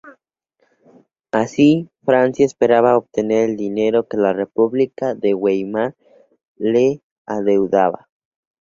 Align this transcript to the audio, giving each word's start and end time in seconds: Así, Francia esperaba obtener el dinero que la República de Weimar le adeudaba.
Así, 1.31 1.91
Francia 2.03 2.43
esperaba 2.43 2.97
obtener 2.97 3.47
el 3.47 3.55
dinero 3.55 4.07
que 4.07 4.17
la 4.17 4.33
República 4.33 5.13
de 5.13 5.35
Weimar 5.35 5.95
le 6.57 7.03
adeudaba. 7.27 8.09